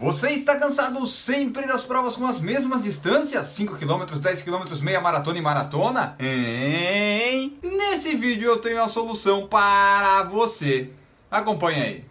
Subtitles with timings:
[0.00, 3.46] Você está cansado sempre das provas com as mesmas distâncias?
[3.48, 6.16] 5 km, 10 km, meia maratona e maratona?
[6.18, 7.56] Hein?
[7.62, 10.90] Nesse vídeo eu tenho a solução para você.
[11.30, 12.04] Acompanhe aí.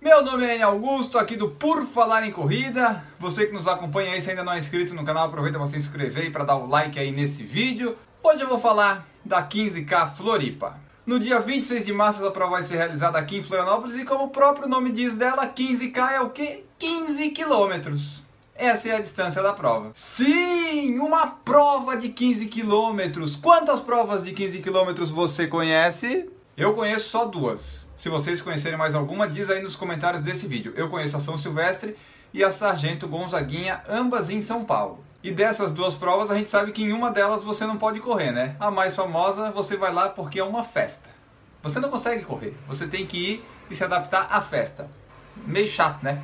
[0.00, 3.04] Meu nome é Enio Augusto, aqui do Por Falar em Corrida.
[3.18, 5.76] Você que nos acompanha aí, se ainda não é inscrito no canal, aproveita para se
[5.76, 7.98] inscrever e para dar o like aí nesse vídeo.
[8.22, 10.83] Hoje eu vou falar da 15K Floripa.
[11.06, 14.24] No dia 26 de março, a prova vai ser realizada aqui em Florianópolis e, como
[14.24, 16.64] o próprio nome diz dela, 15K é o quê?
[16.78, 18.24] 15 quilômetros.
[18.54, 19.90] Essa é a distância da prova.
[19.92, 23.36] Sim, uma prova de 15 quilômetros.
[23.36, 26.30] Quantas provas de 15 quilômetros você conhece?
[26.56, 27.86] Eu conheço só duas.
[27.98, 30.72] Se vocês conhecerem mais alguma, diz aí nos comentários desse vídeo.
[30.74, 31.96] Eu conheço a São Silvestre
[32.32, 35.04] e a Sargento Gonzaguinha, ambas em São Paulo.
[35.24, 38.30] E dessas duas provas, a gente sabe que em uma delas você não pode correr,
[38.30, 38.56] né?
[38.60, 41.08] A mais famosa, você vai lá porque é uma festa.
[41.62, 44.86] Você não consegue correr, você tem que ir e se adaptar à festa.
[45.34, 46.20] Meio chato, né?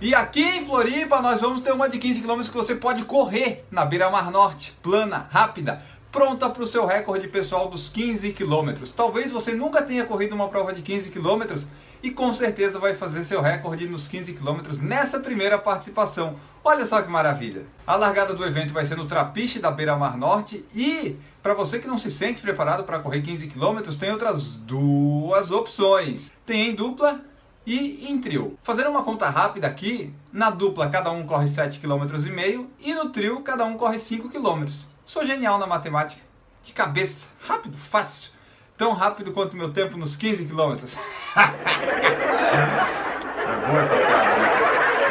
[0.00, 3.64] E aqui em Floripa nós vamos ter uma de 15 km que você pode correr
[3.70, 5.80] na beira-mar norte, plana, rápida,
[6.10, 8.82] pronta para o seu recorde pessoal dos 15 km.
[8.96, 11.66] Talvez você nunca tenha corrido uma prova de 15 km
[12.02, 16.36] e com certeza vai fazer seu recorde nos 15 km nessa primeira participação.
[16.64, 17.66] Olha só que maravilha!
[17.86, 21.78] A largada do evento vai ser no Trapiche da Beira Mar Norte e para você
[21.78, 26.32] que não se sente preparado para correr 15 km, tem outras duas opções.
[26.46, 27.20] Tem em dupla
[27.66, 28.58] e em trio.
[28.62, 33.40] Fazendo uma conta rápida aqui, na dupla cada um corre 7,5 km e no trio
[33.40, 34.64] cada um corre 5 km.
[35.08, 36.20] Sou genial na matemática.
[36.62, 38.32] De cabeça, rápido, fácil
[38.76, 40.94] tão rápido quanto meu tempo nos 15 quilômetros.
[41.34, 41.46] é
[43.66, 44.48] boa essa piada, né?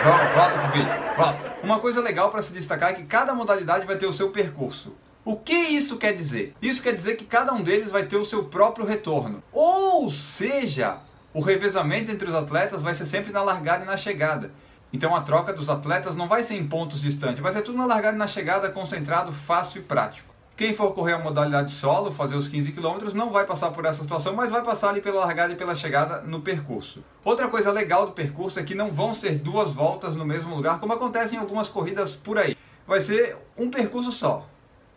[0.04, 1.58] Vamos, volta pro vídeo, volta.
[1.64, 4.96] Uma coisa legal para se destacar é que cada modalidade vai ter o seu percurso.
[5.26, 6.56] O que isso quer dizer?
[6.62, 9.42] Isso quer dizer que cada um deles vai ter o seu próprio retorno.
[9.52, 11.00] Ou seja,
[11.34, 14.52] o revezamento entre os atletas vai ser sempre na largada e na chegada.
[14.92, 17.86] Então a troca dos atletas não vai ser em pontos distantes, vai ser tudo na
[17.86, 20.38] largada e na chegada, concentrado, fácil e prático.
[20.56, 24.02] Quem for correr a modalidade solo, fazer os 15 km, não vai passar por essa
[24.02, 27.04] situação, mas vai passar ali pela largada e pela chegada no percurso.
[27.24, 30.80] Outra coisa legal do percurso é que não vão ser duas voltas no mesmo lugar,
[30.80, 32.58] como acontece em algumas corridas por aí.
[32.88, 34.48] Vai ser um percurso só.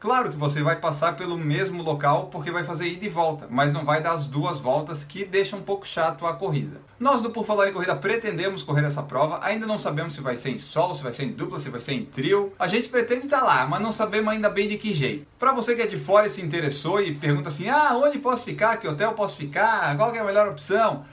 [0.00, 3.70] Claro que você vai passar pelo mesmo local porque vai fazer ida e volta, mas
[3.70, 6.80] não vai dar as duas voltas que deixa um pouco chato a corrida.
[6.98, 10.36] Nós do Por Falar em Corrida pretendemos correr essa prova, ainda não sabemos se vai
[10.36, 12.50] ser em solo, se vai ser em dupla, se vai ser em trio.
[12.58, 15.26] A gente pretende estar lá, mas não sabemos ainda bem de que jeito.
[15.38, 18.42] Para você que é de fora e se interessou e pergunta assim: "Ah, onde posso
[18.42, 18.78] ficar?
[18.78, 19.94] Que hotel posso ficar?
[19.98, 21.04] Qual é a melhor opção?"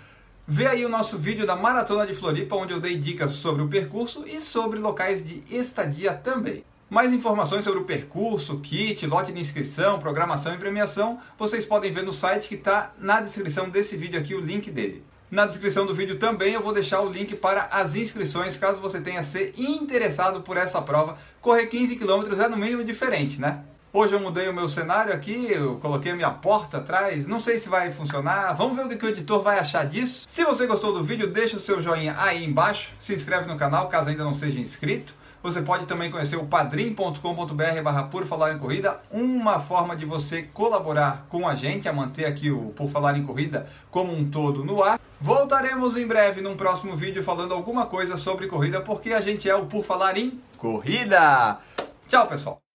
[0.48, 3.68] Vê aí o nosso vídeo da Maratona de Floripa, onde eu dei dicas sobre o
[3.68, 6.64] percurso e sobre locais de estadia também.
[6.90, 12.04] Mais informações sobre o percurso, kit, lote de inscrição, programação e premiação, vocês podem ver
[12.04, 15.04] no site que está na descrição desse vídeo aqui, o link dele.
[15.30, 19.02] Na descrição do vídeo também eu vou deixar o link para as inscrições, caso você
[19.02, 21.18] tenha ser interessado por essa prova.
[21.42, 23.66] Correr 15 km é no mínimo diferente, né?
[23.92, 27.60] Hoje eu mudei o meu cenário aqui, eu coloquei a minha porta atrás, não sei
[27.60, 30.24] se vai funcionar, vamos ver o que o editor vai achar disso.
[30.26, 33.90] Se você gostou do vídeo, deixa o seu joinha aí embaixo, se inscreve no canal
[33.90, 35.14] caso ainda não seja inscrito.
[35.44, 40.44] Você pode também conhecer o padrim.com.br barra Por Falar em Corrida, uma forma de você
[40.44, 44.64] colaborar com a gente a manter aqui o Por Falar em Corrida como um todo
[44.64, 45.00] no ar.
[45.20, 49.56] Voltaremos em breve num próximo vídeo falando alguma coisa sobre corrida, porque a gente é
[49.56, 51.60] o Por Falar em Corrida.
[52.08, 52.67] Tchau, pessoal!